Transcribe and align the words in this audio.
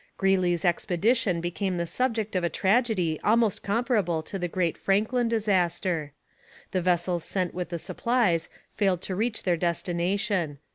Greeley's 0.17 0.65
expedition 0.65 1.41
became 1.41 1.77
the 1.77 1.85
subject 1.85 2.35
of 2.35 2.43
a 2.43 2.49
tragedy 2.49 3.19
almost 3.23 3.61
comparable 3.61 4.23
to 4.23 4.39
the 4.39 4.47
great 4.47 4.75
Franklin 4.75 5.27
disaster. 5.29 6.11
The 6.71 6.81
vessels 6.81 7.23
sent 7.23 7.53
with 7.53 7.79
supplies 7.79 8.49
failed 8.71 9.03
to 9.03 9.15
reach 9.15 9.43
their 9.43 9.57
destination. 9.57 10.57